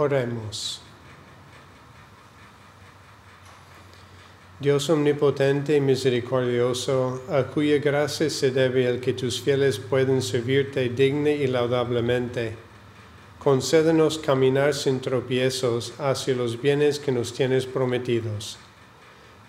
Oremos. 0.00 0.80
Dios 4.58 4.88
omnipotente 4.88 5.76
y 5.76 5.80
misericordioso, 5.82 7.22
a 7.28 7.42
cuya 7.42 7.76
gracia 7.76 8.30
se 8.30 8.50
debe 8.50 8.88
el 8.88 9.00
que 9.00 9.12
tus 9.12 9.42
fieles 9.42 9.78
pueden 9.78 10.22
servirte 10.22 10.88
digna 10.88 11.32
y 11.32 11.46
laudablemente, 11.48 12.56
concédenos 13.38 14.16
caminar 14.16 14.72
sin 14.72 15.00
tropiezos 15.00 15.92
hacia 15.98 16.34
los 16.34 16.58
bienes 16.62 16.98
que 16.98 17.12
nos 17.12 17.34
tienes 17.34 17.66
prometidos. 17.66 18.56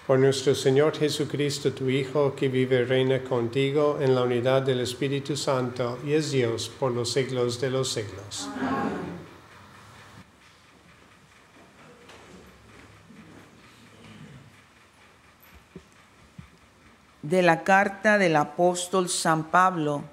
Por 0.06 0.20
nuestro 0.20 0.54
Señor 0.54 0.98
Jesucristo, 0.98 1.72
tu 1.72 1.90
Hijo, 1.90 2.36
que 2.36 2.50
vive 2.50 2.82
y 2.82 2.84
reina 2.84 3.24
contigo 3.24 4.00
en 4.02 4.16
la 4.16 4.24
unidad 4.24 4.64
del 4.64 4.82
Espíritu 4.82 5.38
Santo 5.38 5.98
y 6.06 6.12
es 6.12 6.30
Dios 6.30 6.70
por 6.78 6.92
los 6.92 7.14
siglos 7.14 7.62
de 7.62 7.70
los 7.70 7.88
siglos. 7.88 8.50
Amén. 8.60 9.21
De 17.22 17.42
la 17.42 17.64
carta 17.64 18.18
del 18.18 18.36
apóstol 18.36 19.10
San 19.10 19.46
Pablo 19.46 20.04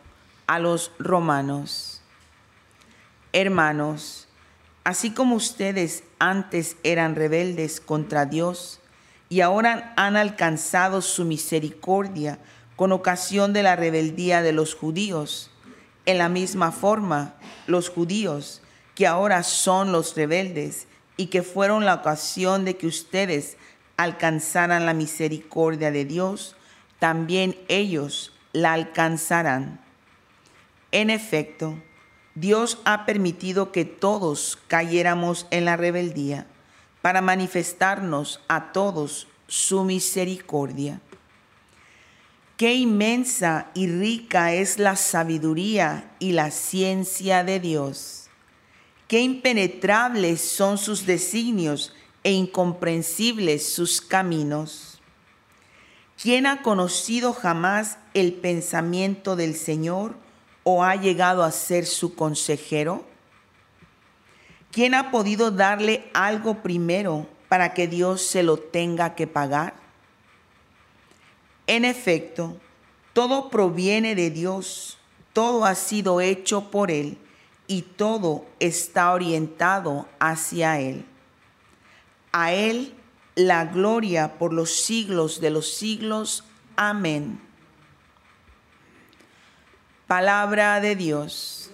a 0.46 0.58
los 0.58 0.92
romanos. 0.98 2.02
Hermanos, 3.32 4.28
así 4.84 5.10
como 5.10 5.36
ustedes 5.36 6.04
antes 6.18 6.76
eran 6.82 7.14
rebeldes 7.14 7.80
contra 7.80 8.26
Dios 8.26 8.80
y 9.28 9.40
ahora 9.40 9.92
han 9.96 10.16
alcanzado 10.16 11.02
su 11.02 11.24
misericordia 11.24 12.38
con 12.76 12.92
ocasión 12.92 13.52
de 13.52 13.62
la 13.62 13.76
rebeldía 13.76 14.42
de 14.42 14.52
los 14.52 14.74
judíos, 14.74 15.50
en 16.06 16.18
la 16.18 16.28
misma 16.28 16.72
forma 16.72 17.34
los 17.66 17.90
judíos 17.90 18.62
que 18.94 19.06
ahora 19.06 19.42
son 19.42 19.92
los 19.92 20.14
rebeldes 20.16 20.86
y 21.16 21.26
que 21.26 21.42
fueron 21.42 21.84
la 21.84 21.94
ocasión 21.94 22.64
de 22.64 22.76
que 22.76 22.86
ustedes 22.86 23.56
alcanzaran 23.96 24.86
la 24.86 24.94
misericordia 24.94 25.90
de 25.90 26.04
Dios, 26.04 26.56
también 26.98 27.56
ellos 27.68 28.32
la 28.52 28.72
alcanzarán. 28.72 29.80
En 30.90 31.10
efecto, 31.10 31.76
Dios 32.34 32.78
ha 32.84 33.04
permitido 33.04 33.72
que 33.72 33.84
todos 33.84 34.58
cayéramos 34.68 35.46
en 35.50 35.64
la 35.64 35.76
rebeldía 35.76 36.46
para 37.02 37.20
manifestarnos 37.20 38.40
a 38.48 38.72
todos 38.72 39.28
su 39.46 39.84
misericordia. 39.84 41.00
Qué 42.56 42.74
inmensa 42.74 43.68
y 43.74 43.86
rica 43.86 44.52
es 44.52 44.78
la 44.78 44.96
sabiduría 44.96 46.10
y 46.18 46.32
la 46.32 46.50
ciencia 46.50 47.44
de 47.44 47.60
Dios. 47.60 48.28
Qué 49.06 49.20
impenetrables 49.20 50.40
son 50.40 50.76
sus 50.76 51.06
designios 51.06 51.94
e 52.24 52.32
incomprensibles 52.32 53.72
sus 53.72 54.00
caminos 54.00 54.87
¿Quién 56.20 56.46
ha 56.46 56.62
conocido 56.62 57.32
jamás 57.32 57.96
el 58.12 58.32
pensamiento 58.32 59.36
del 59.36 59.54
Señor 59.54 60.16
o 60.64 60.82
ha 60.82 60.96
llegado 60.96 61.44
a 61.44 61.52
ser 61.52 61.86
su 61.86 62.16
consejero? 62.16 63.04
¿Quién 64.72 64.94
ha 64.94 65.12
podido 65.12 65.52
darle 65.52 66.10
algo 66.14 66.60
primero 66.60 67.28
para 67.48 67.72
que 67.72 67.86
Dios 67.86 68.20
se 68.22 68.42
lo 68.42 68.56
tenga 68.56 69.14
que 69.14 69.28
pagar? 69.28 69.74
En 71.68 71.84
efecto, 71.84 72.56
todo 73.12 73.48
proviene 73.48 74.16
de 74.16 74.30
Dios, 74.30 74.98
todo 75.32 75.64
ha 75.64 75.76
sido 75.76 76.20
hecho 76.20 76.68
por 76.72 76.90
Él 76.90 77.16
y 77.68 77.82
todo 77.82 78.44
está 78.58 79.12
orientado 79.12 80.08
hacia 80.18 80.80
Él. 80.80 81.04
A 82.32 82.52
Él 82.52 82.97
la 83.38 83.66
gloria 83.66 84.36
por 84.36 84.52
los 84.52 84.74
siglos 84.74 85.40
de 85.40 85.50
los 85.50 85.72
siglos. 85.72 86.42
Amén. 86.74 87.40
Palabra 90.08 90.80
de 90.80 90.96
Dios. 90.96 91.70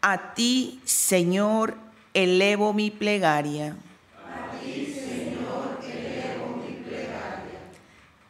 A 0.00 0.34
ti, 0.34 0.80
Señor, 0.84 1.76
elevo 2.14 2.72
mi 2.72 2.90
plegaria. 2.90 3.76
A 4.16 4.58
ti, 4.58 4.86
Señor, 4.86 5.80
elevo 5.82 6.56
mi 6.56 6.76
plegaria. 6.76 7.60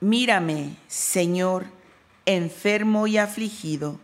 Mírame, 0.00 0.76
Señor, 0.88 1.66
enfermo 2.26 3.06
y 3.06 3.18
afligido. 3.18 4.00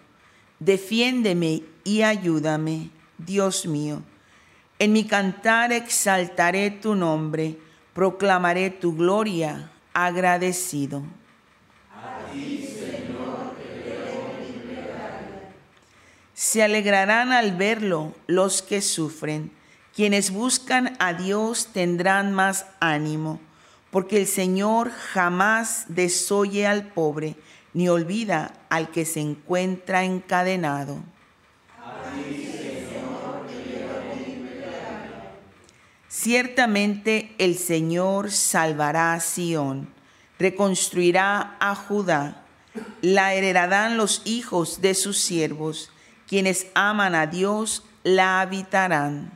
Defiéndeme 0.61 1.65
y 1.83 2.03
ayúdame, 2.03 2.91
Dios 3.19 3.67
mío 3.67 4.05
en 4.81 4.93
mi 4.95 5.05
cantar 5.05 5.73
exaltaré 5.73 6.71
tu 6.71 6.95
nombre, 6.95 7.59
proclamaré 7.93 8.71
tu 8.71 8.97
gloria 8.97 9.71
agradecido. 9.93 11.03
A 11.95 12.33
ti, 12.33 12.67
Señor, 12.67 13.55
Se 16.33 16.63
alegrarán 16.63 17.31
al 17.33 17.55
verlo 17.55 18.15
los 18.27 18.63
que 18.63 18.81
sufren. 18.81 19.53
Quienes 19.95 20.31
buscan 20.31 20.97
a 20.99 21.13
Dios 21.13 21.69
tendrán 21.75 22.33
más 22.33 22.65
ánimo, 22.81 23.39
porque 23.91 24.17
el 24.17 24.27
Señor 24.27 24.91
jamás 24.91 25.85
desoye 25.89 26.67
al 26.67 26.87
pobre, 26.87 27.37
ni 27.75 27.91
olvida 27.91 28.55
al 28.71 28.91
que 28.91 29.05
se 29.05 29.21
encuentra 29.21 30.05
encadenado. 30.05 31.03
Ciertamente 36.23 37.35
el 37.39 37.57
Señor 37.57 38.31
salvará 38.31 39.15
a 39.15 39.21
Sión, 39.21 39.89
reconstruirá 40.39 41.57
a 41.61 41.75
Judá, 41.75 42.45
la 43.01 43.33
heredarán 43.33 43.97
los 43.97 44.21
hijos 44.27 44.83
de 44.83 44.93
sus 44.93 45.17
siervos, 45.17 45.91
quienes 46.29 46.67
aman 46.75 47.15
a 47.15 47.27
Dios 47.27 47.85
la 48.03 48.43
habitarán. 48.43 49.33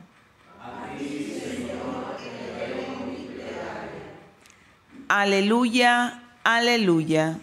Aleluya, 5.07 6.21
aleluya. 6.43 7.39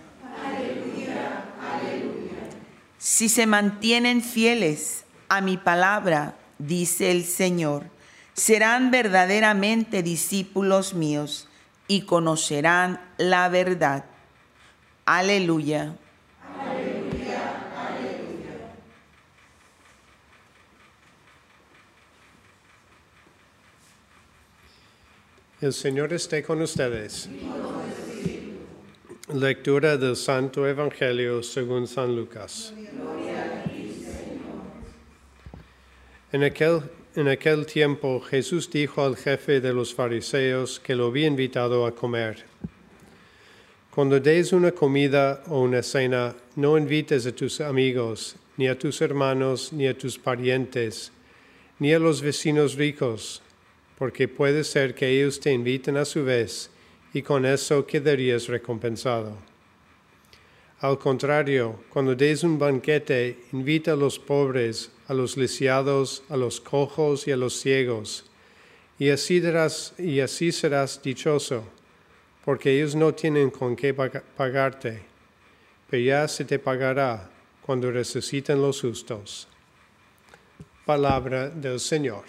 Aleluya, 0.46 1.44
aleluya. 1.60 2.48
Si 2.96 3.28
se 3.28 3.46
mantienen 3.46 4.22
fieles 4.22 5.04
a 5.28 5.40
mi 5.40 5.56
palabra, 5.56 6.36
dice 6.58 7.10
el 7.10 7.24
Señor, 7.24 7.91
serán 8.34 8.90
verdaderamente 8.90 10.02
discípulos 10.02 10.94
míos 10.94 11.48
y 11.88 12.02
conocerán 12.02 13.00
la 13.18 13.48
verdad. 13.48 14.06
Aleluya. 15.04 15.96
El 25.60 25.72
Señor 25.72 26.12
esté 26.12 26.42
con 26.42 26.60
ustedes. 26.60 27.28
Lectura 29.32 29.96
del 29.96 30.16
Santo 30.16 30.66
Evangelio 30.66 31.42
según 31.44 31.86
San 31.86 32.16
Lucas. 32.16 32.74
En 36.32 36.42
aquel 36.42 36.82
en 37.14 37.28
aquel 37.28 37.66
tiempo 37.66 38.20
Jesús 38.20 38.70
dijo 38.70 39.04
al 39.04 39.16
jefe 39.16 39.60
de 39.60 39.74
los 39.74 39.94
fariseos 39.94 40.80
que 40.80 40.94
lo 40.94 41.06
había 41.06 41.26
invitado 41.26 41.84
a 41.84 41.94
comer, 41.94 42.44
Cuando 43.90 44.18
des 44.18 44.54
una 44.54 44.72
comida 44.72 45.42
o 45.48 45.60
una 45.60 45.82
cena, 45.82 46.34
no 46.56 46.78
invites 46.78 47.26
a 47.26 47.32
tus 47.32 47.60
amigos, 47.60 48.36
ni 48.56 48.66
a 48.66 48.78
tus 48.78 49.02
hermanos, 49.02 49.70
ni 49.70 49.86
a 49.86 49.92
tus 49.92 50.18
parientes, 50.18 51.12
ni 51.78 51.92
a 51.92 51.98
los 51.98 52.22
vecinos 52.22 52.76
ricos, 52.76 53.42
porque 53.98 54.28
puede 54.28 54.64
ser 54.64 54.94
que 54.94 55.08
ellos 55.08 55.38
te 55.40 55.52
inviten 55.52 55.98
a 55.98 56.06
su 56.06 56.24
vez, 56.24 56.70
y 57.12 57.20
con 57.20 57.44
eso 57.44 57.84
quedarías 57.86 58.48
recompensado. 58.48 59.36
Al 60.80 60.98
contrario, 60.98 61.84
cuando 61.90 62.14
des 62.14 62.42
un 62.44 62.58
banquete, 62.58 63.36
invita 63.52 63.92
a 63.92 63.96
los 63.96 64.18
pobres, 64.18 64.90
a 65.12 65.14
los 65.14 65.36
lisiados, 65.36 66.22
a 66.30 66.38
los 66.38 66.58
cojos 66.58 67.28
y 67.28 67.32
a 67.32 67.36
los 67.36 67.60
ciegos, 67.60 68.24
y 68.98 69.10
así, 69.10 69.42
y 69.98 70.20
así 70.20 70.52
serás 70.52 71.02
dichoso, 71.02 71.64
porque 72.46 72.74
ellos 72.74 72.94
no 72.94 73.12
tienen 73.12 73.50
con 73.50 73.76
qué 73.76 73.92
pagarte, 73.92 75.02
pero 75.90 76.02
ya 76.02 76.26
se 76.28 76.46
te 76.46 76.58
pagará 76.58 77.28
cuando 77.60 77.90
resuciten 77.90 78.62
los 78.62 78.80
justos. 78.80 79.46
Palabra 80.86 81.50
del 81.50 81.78
Señor. 81.78 82.24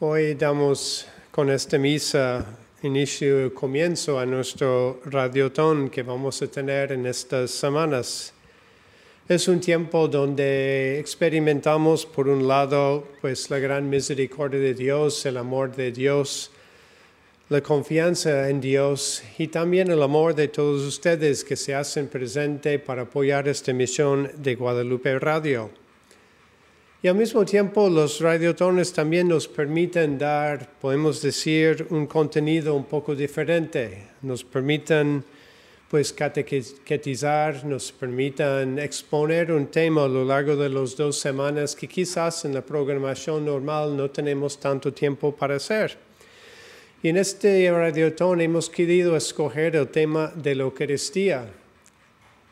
Hoy 0.00 0.34
damos 0.34 1.08
con 1.38 1.50
esta 1.50 1.78
misa 1.78 2.44
inicio 2.82 3.46
y 3.46 3.50
comienzo 3.50 4.18
a 4.18 4.26
nuestro 4.26 5.00
radiotón 5.04 5.88
que 5.88 6.02
vamos 6.02 6.42
a 6.42 6.48
tener 6.48 6.90
en 6.90 7.06
estas 7.06 7.52
semanas. 7.52 8.32
Es 9.28 9.46
un 9.46 9.60
tiempo 9.60 10.08
donde 10.08 10.98
experimentamos 10.98 12.04
por 12.06 12.26
un 12.26 12.48
lado 12.48 13.06
pues 13.20 13.50
la 13.50 13.60
gran 13.60 13.88
misericordia 13.88 14.58
de 14.58 14.74
Dios, 14.74 15.24
el 15.26 15.36
amor 15.36 15.76
de 15.76 15.92
Dios, 15.92 16.50
la 17.50 17.60
confianza 17.60 18.50
en 18.50 18.60
Dios 18.60 19.22
y 19.38 19.46
también 19.46 19.92
el 19.92 20.02
amor 20.02 20.34
de 20.34 20.48
todos 20.48 20.82
ustedes 20.82 21.44
que 21.44 21.54
se 21.54 21.72
hacen 21.72 22.08
presente 22.08 22.80
para 22.80 23.02
apoyar 23.02 23.46
esta 23.46 23.72
misión 23.72 24.28
de 24.38 24.56
Guadalupe 24.56 25.16
Radio. 25.20 25.70
Y 27.00 27.06
al 27.06 27.14
mismo 27.14 27.44
tiempo 27.44 27.88
los 27.88 28.20
radiotones 28.20 28.92
también 28.92 29.28
nos 29.28 29.46
permiten 29.46 30.18
dar, 30.18 30.68
podemos 30.80 31.22
decir, 31.22 31.86
un 31.90 32.08
contenido 32.08 32.74
un 32.74 32.86
poco 32.86 33.14
diferente. 33.14 34.08
Nos 34.22 34.42
permiten 34.42 35.22
pues 35.88 36.12
catequizar, 36.12 37.64
nos 37.64 37.92
permiten 37.92 38.80
exponer 38.80 39.52
un 39.52 39.68
tema 39.68 40.06
a 40.06 40.08
lo 40.08 40.24
largo 40.24 40.56
de 40.56 40.68
las 40.68 40.96
dos 40.96 41.16
semanas 41.20 41.76
que 41.76 41.86
quizás 41.86 42.44
en 42.44 42.52
la 42.52 42.62
programación 42.62 43.46
normal 43.46 43.96
no 43.96 44.10
tenemos 44.10 44.58
tanto 44.58 44.92
tiempo 44.92 45.32
para 45.32 45.54
hacer. 45.54 45.96
Y 47.00 47.10
en 47.10 47.16
este 47.16 47.70
radiotón 47.70 48.40
hemos 48.40 48.68
querido 48.68 49.16
escoger 49.16 49.76
el 49.76 49.86
tema 49.86 50.32
de 50.34 50.56
la 50.56 50.64
Eucaristía. 50.64 51.48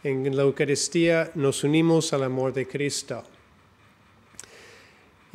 En 0.04 0.36
la 0.36 0.42
Eucaristía 0.44 1.32
nos 1.34 1.64
unimos 1.64 2.12
al 2.12 2.22
amor 2.22 2.52
de 2.52 2.68
Cristo. 2.68 3.24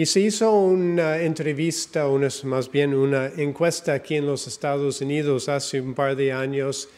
Y 0.02 0.08
se 0.08 0.20
hizo 0.20 0.52
una 0.52 1.22
entrevista, 1.22 2.08
una, 2.08 2.28
más 2.46 2.72
bien 2.72 2.96
una 2.96 3.28
encuesta 3.38 3.94
aquí 3.94 4.16
en 4.16 4.26
los 4.26 4.48
Estados 4.48 5.00
Unidos 5.00 5.48
hace 5.48 5.80
un 5.80 5.94
par 5.94 6.16
de 6.16 6.32
años, 6.32 6.90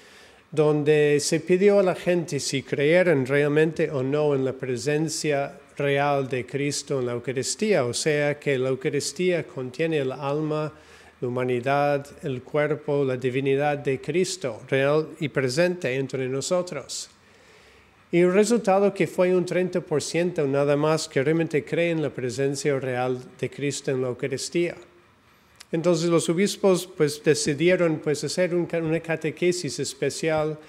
donde 0.50 1.20
se 1.20 1.42
pidió 1.42 1.80
a 1.80 1.84
la 1.84 1.96
gente 1.96 2.40
si 2.40 2.64
creyeran 2.64 3.26
realmente 3.26 3.92
o 3.92 4.04
no 4.04 4.34
en 4.34 4.46
la 4.46 4.54
presencia 4.54 5.60
real 5.76 6.30
de 6.30 6.46
Cristo 6.46 7.02
en 7.02 7.08
la 7.08 7.12
Eucaristía, 7.12 7.84
o 7.84 7.94
sea 7.94 8.40
que 8.40 8.58
la 8.58 8.70
Eucaristía 8.70 9.46
contiene 9.46 9.98
el 9.98 10.14
alma, 10.14 10.72
la 11.20 11.28
humanidad, 11.28 12.08
el 12.22 12.42
cuerpo, 12.42 13.04
la 13.04 13.18
divinidad 13.18 13.80
de 13.80 14.00
Cristo, 14.00 14.62
real 14.70 15.10
y 15.20 15.28
presente 15.28 15.94
entre 15.94 16.30
nosotros. 16.30 17.10
Y 18.14 18.20
el 18.20 18.32
resultado 18.32 18.94
que 18.94 19.08
fue 19.08 19.36
un 19.36 19.44
30% 19.44 20.48
nada 20.48 20.78
más 20.78 21.08
que 21.08 21.24
realmente 21.24 21.66
cree 21.66 21.90
en 21.90 22.04
la 22.04 22.12
presencia 22.12 22.80
real 22.80 23.20
de 23.40 23.50
Cristo 23.50 23.90
en 23.90 24.04
la 24.04 24.10
Eucaristía. 24.10 24.76
Entonces 25.72 26.12
los 26.12 26.30
obispos 26.30 26.86
pues 26.86 27.24
decidieron 27.24 27.98
pues 27.98 28.24
hacer 28.24 28.54
una 28.54 29.00
catequesis 29.00 29.80
especial 29.80 30.60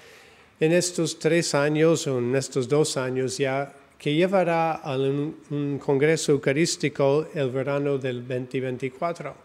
en 0.59 0.71
estos 0.71 1.19
tres 1.19 1.53
años 1.53 2.07
o 2.07 2.17
en 2.17 2.35
estos 2.35 2.67
dos 2.67 2.97
años 2.97 3.37
ya 3.37 3.71
que 3.99 4.15
llevará 4.15 4.71
a 4.71 4.97
un, 4.97 5.37
un 5.51 5.77
Congreso 5.77 6.31
Eucarístico 6.31 7.27
el 7.35 7.51
verano 7.51 7.99
del 7.99 8.27
2024. 8.27 9.35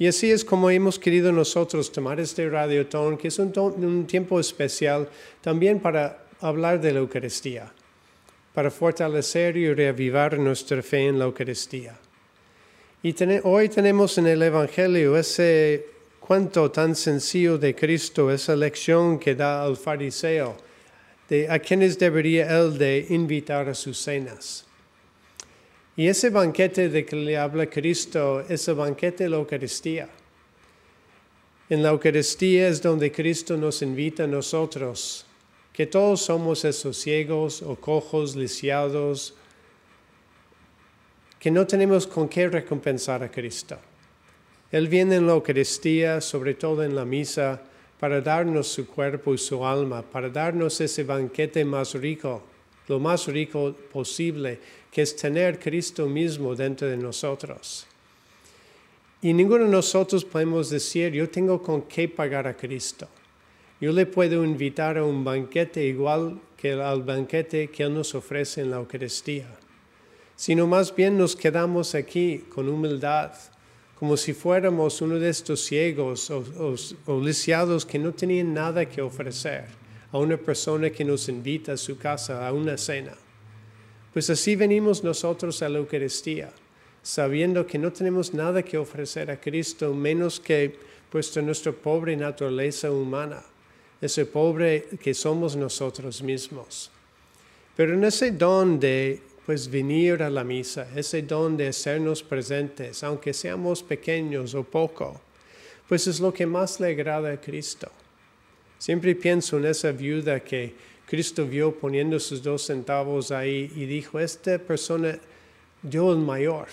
Y 0.00 0.08
así 0.08 0.32
es 0.32 0.44
como 0.44 0.70
hemos 0.70 0.98
querido 0.98 1.30
nosotros 1.30 1.92
tomar 1.92 2.18
este 2.18 2.50
radiotón, 2.50 3.16
que 3.16 3.28
es 3.28 3.38
un, 3.38 3.52
un 3.56 4.08
tiempo 4.08 4.40
especial 4.40 5.08
también 5.40 5.78
para 5.78 6.25
hablar 6.40 6.80
de 6.80 6.92
la 6.92 7.00
Eucaristía, 7.00 7.72
para 8.54 8.70
fortalecer 8.70 9.56
y 9.56 9.72
reavivar 9.72 10.38
nuestra 10.38 10.82
fe 10.82 11.06
en 11.06 11.18
la 11.18 11.26
Eucaristía. 11.26 11.96
Y 13.02 13.14
hoy 13.44 13.68
tenemos 13.68 14.18
en 14.18 14.26
el 14.26 14.42
Evangelio 14.42 15.16
ese 15.16 15.86
cuento 16.18 16.70
tan 16.70 16.96
sencillo 16.96 17.56
de 17.56 17.74
Cristo, 17.74 18.30
esa 18.30 18.56
lección 18.56 19.18
que 19.18 19.34
da 19.34 19.62
al 19.62 19.76
fariseo 19.76 20.56
de 21.28 21.48
a 21.48 21.58
quienes 21.58 21.98
debería 21.98 22.58
él 22.58 22.78
de 22.78 23.06
invitar 23.10 23.68
a 23.68 23.74
sus 23.74 23.98
cenas. 23.98 24.64
Y 25.96 26.08
ese 26.08 26.30
banquete 26.30 26.88
de 26.88 27.04
que 27.04 27.16
le 27.16 27.36
habla 27.36 27.66
Cristo 27.66 28.44
es 28.48 28.68
el 28.68 28.74
banquete 28.74 29.24
de 29.24 29.30
la 29.30 29.36
Eucaristía. 29.36 30.08
En 31.68 31.82
la 31.82 31.88
Eucaristía 31.88 32.68
es 32.68 32.82
donde 32.82 33.10
Cristo 33.10 33.56
nos 33.56 33.82
invita 33.82 34.24
a 34.24 34.26
nosotros, 34.26 35.26
que 35.76 35.86
todos 35.86 36.22
somos 36.22 36.64
esos 36.64 36.96
ciegos 36.96 37.60
o 37.60 37.76
cojos, 37.76 38.34
lisiados, 38.34 39.34
que 41.38 41.50
no 41.50 41.66
tenemos 41.66 42.06
con 42.06 42.30
qué 42.30 42.48
recompensar 42.48 43.22
a 43.22 43.30
Cristo. 43.30 43.76
Él 44.72 44.88
viene 44.88 45.16
en 45.16 45.26
la 45.26 45.34
Eucaristía, 45.34 46.22
sobre 46.22 46.54
todo 46.54 46.82
en 46.82 46.96
la 46.96 47.04
misa, 47.04 47.60
para 48.00 48.22
darnos 48.22 48.68
su 48.68 48.86
cuerpo 48.86 49.34
y 49.34 49.38
su 49.38 49.66
alma, 49.66 50.00
para 50.00 50.30
darnos 50.30 50.80
ese 50.80 51.04
banquete 51.04 51.62
más 51.62 51.92
rico, 51.92 52.42
lo 52.88 52.98
más 52.98 53.26
rico 53.26 53.76
posible, 53.92 54.58
que 54.90 55.02
es 55.02 55.14
tener 55.14 55.58
Cristo 55.58 56.06
mismo 56.06 56.54
dentro 56.54 56.88
de 56.88 56.96
nosotros. 56.96 57.86
Y 59.20 59.34
ninguno 59.34 59.64
de 59.64 59.70
nosotros 59.70 60.24
podemos 60.24 60.70
decir, 60.70 61.12
yo 61.12 61.28
tengo 61.28 61.62
con 61.62 61.82
qué 61.82 62.08
pagar 62.08 62.46
a 62.46 62.56
Cristo. 62.56 63.06
Yo 63.78 63.92
le 63.92 64.06
puedo 64.06 64.42
invitar 64.42 64.96
a 64.96 65.04
un 65.04 65.22
banquete 65.22 65.84
igual 65.84 66.40
que 66.56 66.72
al 66.72 67.02
banquete 67.02 67.68
que 67.68 67.82
Él 67.82 67.92
nos 67.92 68.14
ofrece 68.14 68.62
en 68.62 68.70
la 68.70 68.78
Eucaristía. 68.78 69.46
Sino 70.34 70.66
más 70.66 70.94
bien 70.94 71.18
nos 71.18 71.36
quedamos 71.36 71.94
aquí 71.94 72.44
con 72.48 72.70
humildad, 72.70 73.32
como 73.98 74.16
si 74.16 74.32
fuéramos 74.32 75.02
uno 75.02 75.18
de 75.18 75.28
estos 75.28 75.60
ciegos 75.60 76.30
o, 76.30 76.42
o 77.06 77.20
lisiados 77.20 77.84
que 77.84 77.98
no 77.98 78.12
tenían 78.12 78.54
nada 78.54 78.86
que 78.86 79.02
ofrecer 79.02 79.66
a 80.10 80.18
una 80.18 80.38
persona 80.38 80.88
que 80.88 81.04
nos 81.04 81.28
invita 81.28 81.72
a 81.72 81.76
su 81.76 81.98
casa 81.98 82.48
a 82.48 82.52
una 82.52 82.78
cena. 82.78 83.12
Pues 84.14 84.30
así 84.30 84.56
venimos 84.56 85.04
nosotros 85.04 85.60
a 85.60 85.68
la 85.68 85.78
Eucaristía, 85.78 86.50
sabiendo 87.02 87.66
que 87.66 87.78
no 87.78 87.92
tenemos 87.92 88.32
nada 88.32 88.62
que 88.62 88.78
ofrecer 88.78 89.30
a 89.30 89.38
Cristo 89.38 89.92
menos 89.92 90.40
que 90.40 90.78
puesto 91.10 91.42
nuestra 91.42 91.72
pobre 91.72 92.16
naturaleza 92.16 92.90
humana, 92.90 93.42
ese 94.00 94.26
pobre 94.26 94.86
que 95.00 95.14
somos 95.14 95.56
nosotros 95.56 96.22
mismos. 96.22 96.90
Pero 97.76 97.94
en 97.94 98.04
ese 98.04 98.30
don 98.30 98.78
de 98.80 99.20
pues 99.44 99.70
venir 99.70 100.22
a 100.22 100.30
la 100.30 100.42
misa, 100.42 100.88
ese 100.96 101.22
don 101.22 101.56
de 101.56 101.68
hacernos 101.68 102.22
presentes, 102.22 103.04
aunque 103.04 103.32
seamos 103.32 103.82
pequeños 103.82 104.54
o 104.54 104.64
poco, 104.64 105.20
pues 105.88 106.08
es 106.08 106.18
lo 106.18 106.34
que 106.34 106.46
más 106.46 106.80
le 106.80 106.88
agrada 106.88 107.32
a 107.32 107.40
Cristo. 107.40 107.88
Siempre 108.76 109.14
pienso 109.14 109.58
en 109.58 109.66
esa 109.66 109.92
viuda 109.92 110.40
que 110.40 110.74
Cristo 111.06 111.46
vio 111.46 111.72
poniendo 111.72 112.18
sus 112.18 112.42
dos 112.42 112.62
centavos 112.62 113.30
ahí 113.30 113.70
y 113.76 113.86
dijo, 113.86 114.18
esta 114.18 114.58
persona 114.58 115.16
dio 115.80 116.12
el 116.12 116.18
mayor 116.18 116.66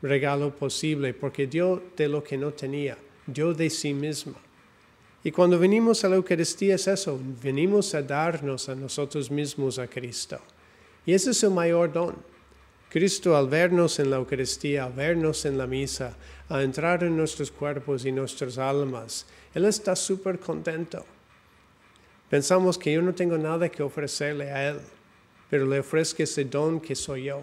regalo 0.00 0.54
posible 0.54 1.12
porque 1.12 1.46
dio 1.46 1.82
de 1.94 2.08
lo 2.08 2.24
que 2.24 2.38
no 2.38 2.52
tenía, 2.52 2.96
dio 3.26 3.52
de 3.52 3.68
sí 3.68 3.92
misma. 3.92 4.34
Y 5.26 5.32
cuando 5.32 5.58
venimos 5.58 6.04
a 6.04 6.10
la 6.10 6.16
Eucaristía 6.16 6.74
es 6.74 6.86
eso, 6.86 7.18
venimos 7.42 7.94
a 7.94 8.02
darnos 8.02 8.68
a 8.68 8.74
nosotros 8.74 9.30
mismos 9.30 9.78
a 9.78 9.86
Cristo. 9.86 10.38
Y 11.06 11.14
ese 11.14 11.30
es 11.30 11.42
el 11.42 11.50
mayor 11.50 11.90
don. 11.90 12.14
Cristo 12.90 13.34
al 13.34 13.48
vernos 13.48 13.98
en 13.98 14.10
la 14.10 14.16
Eucaristía, 14.16 14.84
al 14.84 14.92
vernos 14.92 15.46
en 15.46 15.56
la 15.56 15.66
misa, 15.66 16.14
a 16.50 16.62
entrar 16.62 17.02
en 17.04 17.16
nuestros 17.16 17.50
cuerpos 17.50 18.04
y 18.04 18.12
nuestras 18.12 18.58
almas, 18.58 19.24
Él 19.54 19.64
está 19.64 19.96
súper 19.96 20.38
contento. 20.38 21.06
Pensamos 22.28 22.76
que 22.76 22.92
yo 22.92 23.00
no 23.00 23.14
tengo 23.14 23.38
nada 23.38 23.70
que 23.70 23.82
ofrecerle 23.82 24.52
a 24.52 24.68
Él, 24.68 24.80
pero 25.48 25.64
le 25.64 25.80
ofrezco 25.80 26.22
ese 26.22 26.44
don 26.44 26.80
que 26.80 26.94
soy 26.94 27.24
yo. 27.24 27.42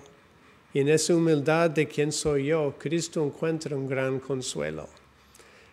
Y 0.71 0.81
en 0.81 0.89
esa 0.89 1.15
humildad 1.15 1.71
de 1.71 1.87
quien 1.87 2.11
soy 2.11 2.45
yo, 2.45 2.75
Cristo 2.77 3.25
encuentra 3.25 3.75
un 3.75 3.87
gran 3.87 4.19
consuelo. 4.19 4.87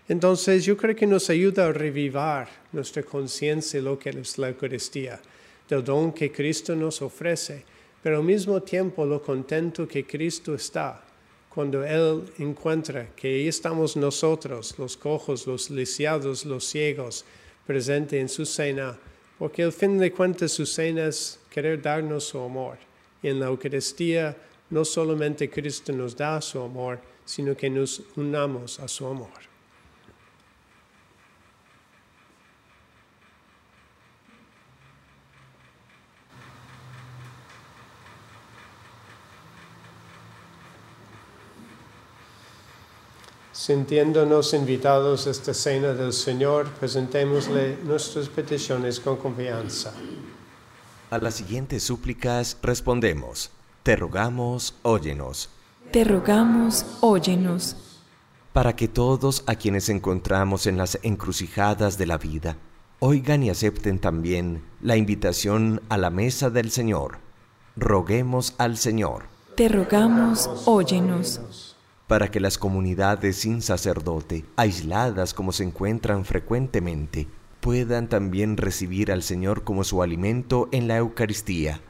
Entonces 0.09 0.65
yo 0.65 0.75
creo 0.75 0.97
que 0.97 1.07
nos 1.07 1.29
ayuda 1.29 1.67
a 1.67 1.73
revivar 1.73 2.49
nuestra 2.73 3.03
conciencia 3.03 3.79
de 3.79 3.85
lo 3.85 3.99
que 3.99 4.09
es 4.09 4.39
la 4.39 4.49
Eucaristía, 4.49 5.21
del 5.69 5.85
don 5.85 6.13
que 6.13 6.33
Cristo 6.33 6.75
nos 6.75 7.03
ofrece, 7.03 7.63
pero 8.03 8.17
al 8.17 8.25
mismo 8.25 8.63
tiempo 8.63 9.05
lo 9.05 9.21
contento 9.21 9.87
que 9.87 10.07
Cristo 10.07 10.55
está 10.55 11.05
cuando 11.51 11.85
Él 11.85 12.23
encuentra 12.39 13.15
que 13.15 13.29
ahí 13.29 13.49
estamos 13.49 13.97
nosotros, 13.97 14.79
los 14.79 14.97
cojos, 14.97 15.47
los 15.47 15.69
lisiados, 15.69 16.47
los 16.47 16.65
ciegos, 16.65 17.27
presente 17.67 18.19
en 18.19 18.31
su 18.31 18.47
cena, 18.47 18.97
porque 19.39 19.63
al 19.63 19.73
fin 19.73 19.99
de 19.99 20.11
cuentas 20.11 20.53
su 20.53 20.65
cena 20.65 21.09
es 21.09 21.39
querer 21.51 21.83
darnos 21.83 22.25
su 22.25 22.39
amor. 22.39 22.79
Y 23.23 23.29
en 23.29 23.41
la 23.41 23.47
Eucaristía 23.47 24.37
no 24.71 24.85
solamente 24.85 25.51
Cristo 25.51 25.93
nos 25.93 26.17
da 26.17 26.41
su 26.41 26.61
amor, 26.61 26.99
sino 27.27 27.55
que 27.55 27.69
nos 27.69 28.03
unamos 28.17 28.81
a 28.81 28.89
su 28.89 29.07
amor. 29.07 29.58
Sintiéndonos 43.69 44.55
invitados 44.55 45.27
a 45.27 45.31
esta 45.31 45.53
cena 45.53 45.93
del 45.93 46.15
Señor, 46.15 46.71
presentémosle 46.81 47.77
nuestras 47.85 48.31
peticiones 48.31 48.99
con 48.99 49.19
confianza. 49.19 49.93
A 51.11 51.19
las 51.19 51.35
siguientes 51.35 51.83
súplicas 51.83 52.57
respondemos, 52.63 53.51
te 53.83 53.95
rogamos, 53.95 54.75
óyenos. 54.81 55.51
Te 55.93 56.03
rogamos, 56.03 56.87
óyenos. 57.03 57.77
Para 58.55 58.75
que 58.75 58.89
todos 58.89 59.45
a 59.45 59.55
quienes 59.55 59.91
encontramos 59.91 60.67
en 60.67 60.79
las 60.79 60.99
encrucijadas 61.03 61.99
de 61.99 62.07
la 62.07 62.17
vida, 62.17 62.57
oigan 63.01 63.43
y 63.43 63.51
acepten 63.51 63.99
también 63.99 64.63
la 64.81 64.97
invitación 64.97 65.83
a 65.91 65.99
la 65.99 66.09
mesa 66.09 66.49
del 66.49 66.71
Señor. 66.71 67.19
Roguemos 67.77 68.55
al 68.57 68.79
Señor. 68.79 69.25
Te 69.57 69.69
rogamos, 69.69 70.49
óyenos 70.65 71.69
para 72.09 72.31
que 72.31 72.41
las 72.41 72.59
comunidades 72.59 73.37
sin 73.37 73.63
sacerdote, 73.63 74.45
aisladas 74.57 75.35
como 75.35 75.53
se 75.53 75.63
encuentran 75.63 76.25
frecuentemente, 76.25 77.29
puedan 77.61 78.09
también 78.09 78.57
recibir 78.57 79.13
al 79.13 79.23
Señor 79.23 79.63
como 79.63 79.85
su 79.85 80.03
alimento 80.03 80.69
en 80.73 80.89
la 80.89 80.97
Eucaristía. 80.97 81.83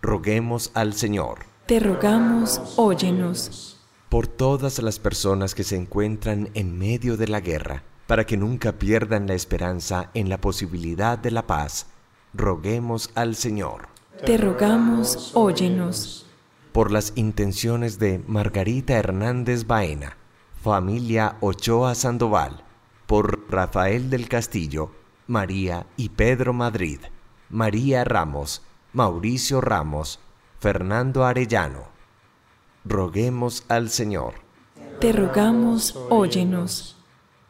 Roguemos 0.00 0.70
al 0.74 0.94
Señor. 0.94 1.40
Te 1.66 1.80
rogamos, 1.80 2.60
óyenos. 2.76 3.78
Por 4.08 4.26
todas 4.26 4.82
las 4.82 4.98
personas 4.98 5.54
que 5.54 5.64
se 5.64 5.76
encuentran 5.76 6.48
en 6.54 6.78
medio 6.78 7.18
de 7.18 7.28
la 7.28 7.40
guerra, 7.40 7.82
para 8.06 8.24
que 8.24 8.38
nunca 8.38 8.72
pierdan 8.72 9.26
la 9.26 9.34
esperanza 9.34 10.10
en 10.14 10.30
la 10.30 10.40
posibilidad 10.40 11.18
de 11.18 11.30
la 11.30 11.46
paz, 11.46 11.88
roguemos 12.32 13.10
al 13.14 13.36
Señor. 13.36 13.88
Te 14.24 14.38
rogamos, 14.38 15.32
óyenos 15.34 16.27
por 16.72 16.90
las 16.90 17.12
intenciones 17.16 17.98
de 17.98 18.22
Margarita 18.26 18.94
Hernández 18.94 19.66
Baena, 19.66 20.16
familia 20.62 21.36
Ochoa 21.40 21.94
Sandoval, 21.94 22.64
por 23.06 23.50
Rafael 23.50 24.10
del 24.10 24.28
Castillo, 24.28 24.90
María 25.26 25.86
y 25.96 26.10
Pedro 26.10 26.52
Madrid, 26.52 27.00
María 27.50 28.04
Ramos, 28.04 28.62
Mauricio 28.92 29.60
Ramos, 29.60 30.20
Fernando 30.60 31.24
Arellano. 31.24 31.88
Roguemos 32.84 33.64
al 33.68 33.90
Señor. 33.90 34.34
Te 35.00 35.12
rogamos, 35.12 35.98
óyenos. 36.10 36.96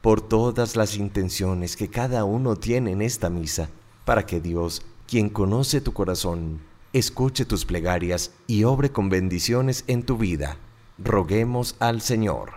Por 0.00 0.20
todas 0.20 0.76
las 0.76 0.96
intenciones 0.96 1.76
que 1.76 1.88
cada 1.88 2.24
uno 2.24 2.56
tiene 2.56 2.92
en 2.92 3.02
esta 3.02 3.30
misa, 3.30 3.68
para 4.04 4.26
que 4.26 4.40
Dios, 4.40 4.82
quien 5.06 5.28
conoce 5.28 5.80
tu 5.80 5.92
corazón, 5.92 6.60
escuche 6.92 7.44
tus 7.44 7.64
plegarias 7.64 8.32
y 8.46 8.64
obre 8.64 8.90
con 8.90 9.08
bendiciones 9.08 9.84
en 9.86 10.02
tu 10.02 10.16
vida. 10.16 10.56
Roguemos 10.98 11.76
al 11.78 12.00
Señor. 12.00 12.52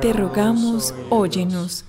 Te 0.00 0.12
rogamos, 0.12 0.94
óyenos. 1.10 1.84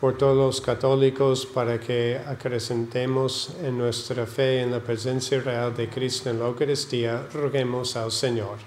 por 0.00 0.18
todos 0.18 0.36
los 0.36 0.60
católicos 0.60 1.46
para 1.46 1.80
que 1.80 2.20
acrecentemos 2.26 3.54
en 3.62 3.78
nuestra 3.78 4.26
fe 4.26 4.60
en 4.60 4.70
la 4.70 4.80
presencia 4.80 5.40
real 5.40 5.74
de 5.74 5.88
Cristo 5.88 6.28
en 6.28 6.40
la 6.40 6.46
Eucaristía, 6.48 7.26
roguemos 7.32 7.96
al 7.96 8.12
Señor. 8.12 8.58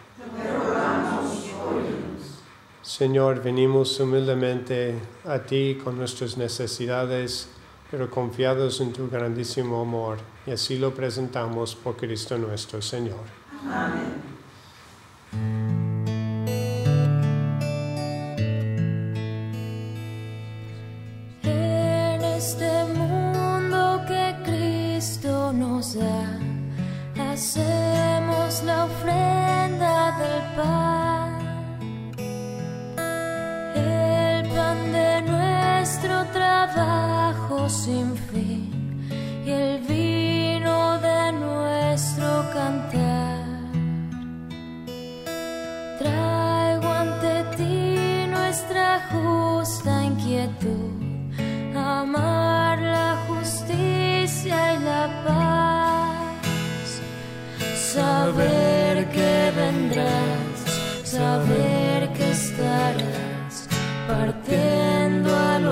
Señor, 2.81 3.43
venimos 3.43 3.99
humildemente 3.99 4.95
a 5.25 5.39
ti 5.39 5.77
con 5.83 5.97
nuestras 5.97 6.37
necesidades, 6.37 7.49
pero 7.89 8.09
confiados 8.09 8.81
en 8.81 8.93
tu 8.93 9.09
grandísimo 9.09 9.81
amor, 9.81 10.17
y 10.45 10.51
así 10.51 10.77
lo 10.77 10.93
presentamos 10.93 11.75
por 11.75 11.95
Cristo 11.95 12.37
nuestro 12.37 12.81
Señor. 12.81 13.23
Amén. 13.71 15.66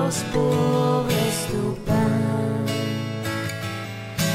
Los 0.06 0.18
pobres 0.32 1.46
tu 1.50 1.74
pan. 1.84 2.64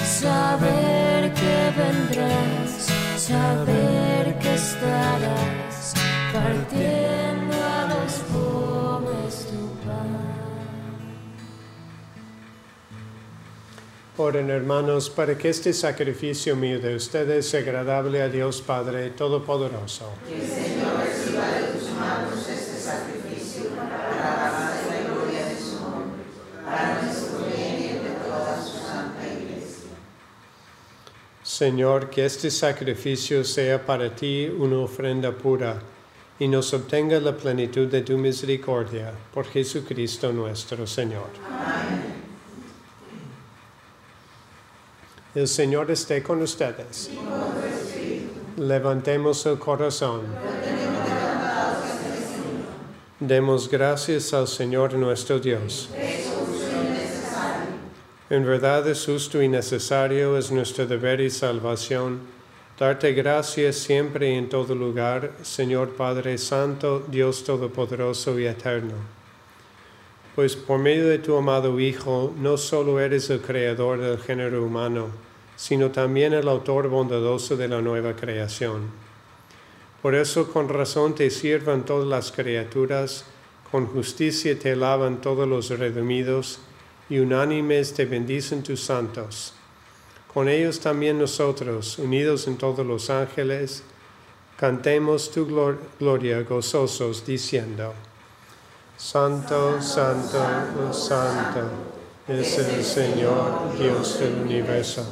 Saber 0.05 1.33
que 1.33 1.57
vendrás, 1.81 2.71
saber 3.17 4.37
que 4.39 4.53
estarás 4.53 5.93
partiendo 6.33 7.55
a 7.55 7.87
los 7.93 8.13
pobres 8.33 9.47
tu 9.49 9.63
pan. 9.85 10.11
Oren 14.17 14.49
hermanos 14.49 15.09
para 15.09 15.37
que 15.37 15.49
este 15.49 15.71
sacrificio 15.71 16.55
mío 16.57 16.79
de 16.81 16.95
ustedes 16.95 17.49
sea 17.49 17.61
agradable 17.61 18.21
a 18.21 18.27
Dios 18.27 18.61
Padre 18.61 19.11
Todopoderoso. 19.11 20.11
Que 20.27 20.35
el 20.35 20.47
Señor 20.49 20.97
reciba 20.97 21.47
de 21.47 21.79
tus 21.79 21.89
manos 21.91 22.39
este 22.49 22.77
sacrificio 22.77 23.69
para 23.77 23.97
la 23.97 24.33
alabanza 24.33 24.77
y 24.83 25.03
la 25.03 25.09
gloria 25.09 25.45
de 25.45 25.55
su 25.57 25.81
nombre, 25.81 26.23
para 26.65 27.01
nuestro 27.01 27.45
bien 27.47 27.77
y 27.79 27.87
de 28.03 28.11
toda 28.27 28.61
su 28.61 28.77
santa 28.85 29.23
iglesia. 29.27 29.93
Señor, 31.51 32.09
que 32.09 32.25
este 32.25 32.49
sacrificio 32.49 33.43
sea 33.43 33.85
para 33.85 34.15
ti 34.15 34.47
una 34.47 34.77
ofrenda 34.77 35.33
pura 35.33 35.81
y 36.39 36.47
nos 36.47 36.73
obtenga 36.73 37.19
la 37.19 37.35
plenitud 37.35 37.89
de 37.89 38.03
tu 38.03 38.17
misericordia 38.17 39.11
por 39.33 39.45
Jesucristo 39.45 40.31
nuestro 40.31 40.87
Señor. 40.87 41.27
Amén. 41.45 42.03
El 45.35 45.45
Señor 45.49 45.91
esté 45.91 46.23
con 46.23 46.41
ustedes. 46.41 47.09
Levantemos 48.55 49.45
el 49.45 49.59
corazón. 49.59 50.21
Demos 53.19 53.69
gracias 53.69 54.33
al 54.33 54.47
Señor 54.47 54.93
nuestro 54.93 55.37
Dios. 55.37 55.89
En 58.31 58.45
verdad 58.45 58.87
es 58.87 59.07
justo 59.07 59.41
y 59.41 59.49
necesario, 59.49 60.37
es 60.37 60.53
nuestro 60.53 60.87
deber 60.87 61.19
y 61.19 61.29
salvación, 61.29 62.21
darte 62.79 63.11
gracias 63.11 63.75
siempre 63.75 64.31
y 64.31 64.35
en 64.35 64.47
todo 64.47 64.73
lugar, 64.73 65.33
Señor 65.41 65.89
Padre 65.97 66.37
Santo, 66.37 67.03
Dios 67.09 67.43
Todopoderoso 67.43 68.39
y 68.39 68.45
Eterno. 68.45 68.93
Pues 70.33 70.55
por 70.55 70.79
medio 70.79 71.09
de 71.09 71.19
tu 71.19 71.35
amado 71.35 71.77
Hijo, 71.77 72.33
no 72.37 72.55
solo 72.55 73.01
eres 73.01 73.29
el 73.29 73.41
creador 73.41 73.99
del 73.99 74.17
género 74.17 74.63
humano, 74.63 75.07
sino 75.57 75.91
también 75.91 76.31
el 76.31 76.47
autor 76.47 76.87
bondadoso 76.87 77.57
de 77.57 77.67
la 77.67 77.81
nueva 77.81 78.15
creación. 78.15 78.91
Por 80.01 80.15
eso 80.15 80.49
con 80.49 80.69
razón 80.69 81.15
te 81.15 81.29
sirvan 81.31 81.83
todas 81.83 82.07
las 82.07 82.31
criaturas, 82.31 83.25
con 83.69 83.87
justicia 83.87 84.57
te 84.57 84.71
alaban 84.71 85.19
todos 85.19 85.49
los 85.49 85.67
redimidos, 85.77 86.61
y 87.11 87.19
unánimes 87.19 87.93
te 87.93 88.05
bendicen 88.05 88.63
tus 88.63 88.81
santos. 88.81 89.53
Con 90.33 90.49
ellos 90.49 90.79
también 90.79 91.19
nosotros, 91.19 91.99
unidos 91.99 92.47
en 92.47 92.57
todos 92.57 92.83
los 92.83 93.11
ángeles, 93.11 93.83
cantemos 94.57 95.29
tu 95.29 95.45
gloria 95.99 96.41
gozosos, 96.41 97.23
diciendo, 97.23 97.93
Santo, 98.97 99.79
Santo, 99.79 100.91
Santo, 100.91 101.69
es 102.27 102.57
el 102.57 102.83
Señor, 102.83 103.77
Dios 103.77 104.19
del 104.19 104.33
universo 104.41 105.05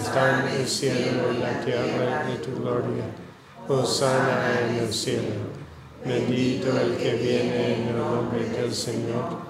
está 0.00 0.40
en 0.40 0.60
el 0.60 0.66
cielo 0.66 1.32
y 1.32 1.38
la 1.38 1.60
tierra 1.64 2.24
de 2.24 2.36
tu 2.36 2.60
gloria. 2.60 3.04
Hosanna 3.68 4.60
en 4.60 4.84
el 4.84 4.92
cielo. 4.92 5.50
Bendito 6.04 6.68
el 6.80 6.96
que 6.96 7.14
viene 7.14 7.74
en 7.74 7.88
el 7.88 7.96
nombre 7.96 8.44
del 8.44 8.74
Señor. 8.74 9.49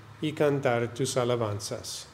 y 0.21 0.33
cantar 0.33 0.93
tus 0.93 1.17
alabanzas. 1.17 2.07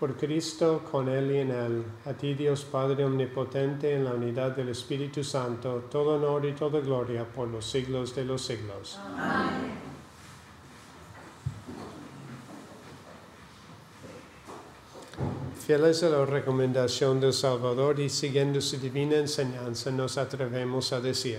Por 0.00 0.16
Cristo, 0.16 0.82
con 0.90 1.08
Él 1.08 1.30
y 1.30 1.38
en 1.38 1.50
Él, 1.52 1.84
a 2.06 2.12
ti 2.12 2.34
Dios 2.34 2.64
Padre 2.64 3.04
Omnipotente, 3.04 3.94
en 3.94 4.04
la 4.04 4.14
unidad 4.14 4.50
del 4.50 4.70
Espíritu 4.70 5.22
Santo, 5.22 5.84
todo 5.88 6.16
honor 6.16 6.44
y 6.44 6.52
toda 6.54 6.80
gloria 6.80 7.24
por 7.24 7.46
los 7.46 7.64
siglos 7.64 8.14
de 8.16 8.24
los 8.24 8.44
siglos. 8.44 8.98
Amén. 9.16 9.92
Fieles 15.64 16.02
a 16.02 16.08
la 16.08 16.26
recomendación 16.26 17.20
del 17.20 17.32
Salvador 17.32 18.00
y 18.00 18.08
siguiendo 18.08 18.60
su 18.60 18.78
divina 18.78 19.18
enseñanza, 19.18 19.92
nos 19.92 20.18
atrevemos 20.18 20.92
a 20.92 21.00
decir, 21.00 21.38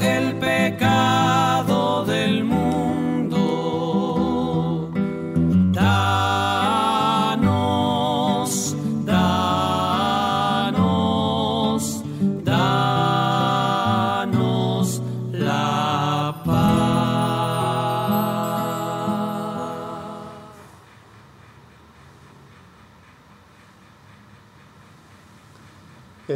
el 0.00 0.34
pecado 0.40 1.73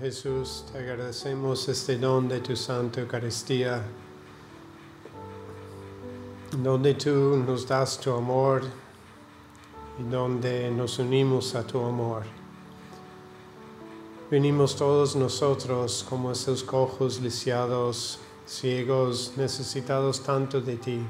Jesús, 0.00 0.64
te 0.72 0.78
agradecemos 0.78 1.68
este 1.68 1.98
don 1.98 2.26
de 2.26 2.40
tu 2.40 2.56
Santa 2.56 3.02
Eucaristía, 3.02 3.82
donde 6.56 6.94
tú 6.94 7.36
nos 7.46 7.66
das 7.66 8.00
tu 8.00 8.10
amor 8.10 8.62
y 9.98 10.10
donde 10.10 10.70
nos 10.70 10.98
unimos 10.98 11.54
a 11.54 11.66
tu 11.66 11.78
amor. 11.84 12.22
Venimos 14.30 14.74
todos 14.74 15.16
nosotros 15.16 16.06
como 16.08 16.32
esos 16.32 16.62
cojos 16.62 17.20
lisiados, 17.20 18.20
ciegos, 18.46 19.34
necesitados 19.36 20.22
tanto 20.22 20.62
de 20.62 20.76
ti. 20.76 21.00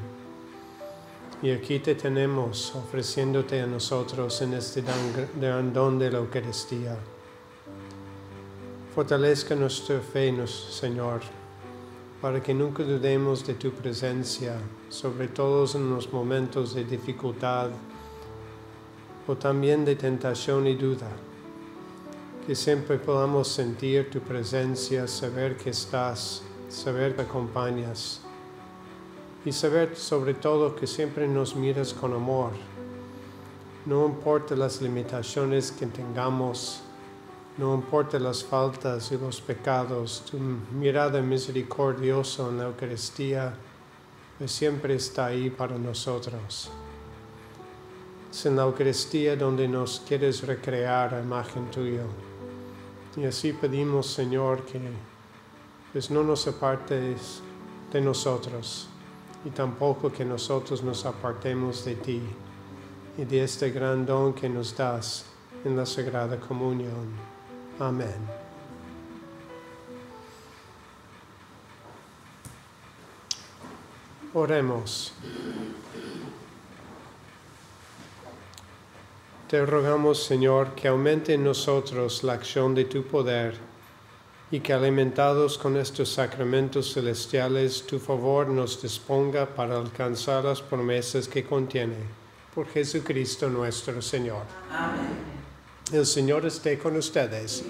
Y 1.43 1.53
aquí 1.53 1.79
te 1.79 1.95
tenemos 1.95 2.75
ofreciéndote 2.75 3.61
a 3.61 3.69
nosotros 3.69 4.43
en 4.43 4.55
este 4.55 4.83
don 4.83 5.97
de 6.01 6.11
la 6.11 6.19
Eucaristía. 6.19 6.99
Fortalezca 8.95 9.55
nuestra 9.55 10.01
fe, 10.01 10.35
Señor, 10.49 11.21
para 12.21 12.43
que 12.43 12.53
nunca 12.53 12.83
dudemos 12.83 13.47
de 13.47 13.55
tu 13.55 13.71
presencia, 13.71 14.57
sobre 14.89 15.29
todo 15.29 15.65
en 15.79 15.91
los 15.91 16.13
momentos 16.13 16.75
de 16.75 16.83
dificultad 16.83 17.71
o 19.29 19.37
también 19.37 19.85
de 19.85 19.95
tentación 19.95 20.67
y 20.67 20.75
duda. 20.75 21.07
Que 22.45 22.57
siempre 22.57 22.99
podamos 22.99 23.47
sentir 23.47 24.11
tu 24.11 24.19
presencia, 24.19 25.07
saber 25.07 25.57
que 25.57 25.71
estás, 25.71 26.43
saber 26.69 27.15
que 27.15 27.23
acompañas 27.23 28.23
y 29.45 29.53
saber 29.53 29.97
sobre 29.97 30.35
todo 30.35 30.75
que 30.75 30.89
siempre 30.89 31.29
nos 31.29 31.55
miras 31.55 31.95
con 31.95 32.13
amor. 32.13 32.51
No 33.87 34.05
importa 34.07 34.57
las 34.57 34.83
limitaciones 34.83 35.71
que 35.71 35.87
tengamos, 35.87 36.83
no 37.59 37.75
importa 37.75 38.19
las 38.19 38.45
faltas 38.45 39.11
y 39.13 39.19
los 39.19 39.41
pecados, 39.41 40.25
tu 40.31 40.39
mirada 40.39 41.21
misericordiosa 41.21 42.49
en 42.49 42.59
la 42.59 42.65
Eucaristía 42.65 43.55
pues 44.41 44.53
siempre 44.53 44.95
está 44.95 45.27
ahí 45.27 45.51
para 45.51 45.77
nosotros. 45.77 46.71
Es 48.31 48.47
en 48.47 48.57
la 48.57 48.63
Eucaristía 48.63 49.37
donde 49.37 49.69
nos 49.69 50.01
quieres 50.01 50.47
recrear 50.47 51.15
a 51.15 51.21
imagen 51.21 51.71
tuya. 51.71 52.05
Y 53.19 53.27
así 53.27 53.53
pedimos, 53.53 54.07
Señor, 54.07 54.65
que 54.65 54.81
pues 55.93 56.11
no 56.11 56.23
nos 56.23 56.47
apartes 56.47 57.43
de 57.93 58.01
nosotros 58.01 58.89
y 59.45 59.51
tampoco 59.51 60.11
que 60.11 60.25
nosotros 60.25 60.83
nos 60.83 61.05
apartemos 61.05 61.85
de 61.85 61.97
ti 61.97 62.23
y 63.19 63.25
de 63.27 63.45
este 63.45 63.71
gran 63.71 64.07
don 64.07 64.33
que 64.33 64.49
nos 64.49 64.75
das 64.75 65.27
en 65.67 65.77
la 65.77 65.85
Sagrada 65.85 66.41
Comunión. 66.41 67.40
Amén. 67.79 68.41
Oremos. 74.33 75.13
Te 79.49 79.67
rogamos, 79.67 80.23
Señor, 80.23 80.77
que 80.77 80.87
aumente 80.87 81.35
en 81.35 81.43
nosotros 81.43 82.23
la 82.23 82.35
acción 82.35 82.73
de 82.73 82.85
tu 82.85 83.03
poder 83.03 83.59
y 84.53 84.61
que 84.61 84.73
alimentados 84.73 85.59
con 85.59 85.77
estos 85.77 86.11
sacramentos 86.11 86.93
celestiales, 86.95 87.85
tu 87.85 87.99
favor 87.99 88.49
nos 88.49 88.81
disponga 88.81 89.47
para 89.47 89.77
alcanzar 89.77 90.45
las 90.45 90.63
promesas 90.63 91.27
que 91.27 91.45
contiene. 91.45 91.97
Por 92.55 92.69
Jesucristo 92.69 93.49
nuestro 93.51 94.01
Señor. 94.01 94.45
Amén. 94.71 95.40
El 95.93 96.07
Señor 96.07 96.47
esté 96.47 96.79
con 96.79 96.97
ustedes. 96.97 97.65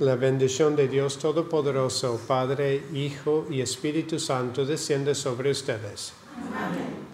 La 0.00 0.16
bendición 0.16 0.74
de 0.74 0.88
Dios 0.88 1.18
Todopoderoso, 1.18 2.20
Padre, 2.26 2.82
Hijo 2.92 3.46
y 3.50 3.60
Espíritu 3.60 4.18
Santo, 4.18 4.66
desciende 4.66 5.14
sobre 5.14 5.50
ustedes. 5.50 6.12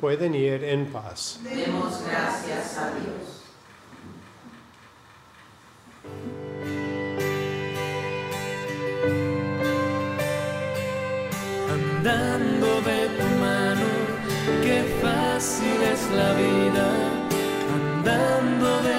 Pueden 0.01 0.35
ir 0.35 0.65
en 0.65 0.87
paz. 0.87 1.41
Demos 1.45 2.03
gracias 2.03 2.79
a 2.79 2.91
Dios. 2.93 3.43
Amén. 6.05 6.49
andando 12.09 12.81
de 12.83 13.09
tu 13.19 13.27
mano, 13.41 13.87
qué 14.63 14.85
fácil 15.03 15.83
es 15.93 16.11
la 16.11 16.33
vida, 16.35 16.87
andando 17.75 18.83
de 18.83 18.98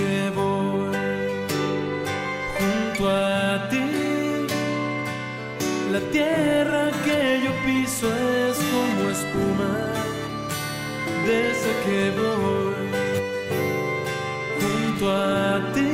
que 0.00 0.30
voy 0.40 0.96
junto 2.58 3.02
a 3.08 3.68
ti. 3.70 3.88
La 5.94 6.00
tierra 6.16 6.84
que 7.04 7.20
yo 7.44 7.52
piso 7.66 8.06
es 8.46 8.56
como 8.74 9.00
espuma 9.16 9.72
desde 11.30 11.70
que 11.84 12.00
voy 12.20 12.80
junto 14.60 15.04
a 15.12 15.72
ti. 15.74 15.92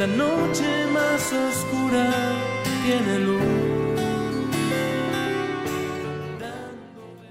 La 0.00 0.06
noche 0.06 0.68
más 0.96 1.22
oscura 1.46 2.06
tiene 2.84 3.18
luz. 3.28 3.64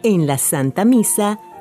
En 0.03 0.27
la 0.27 0.37
Santa 0.37 0.83
Misa 0.83 1.39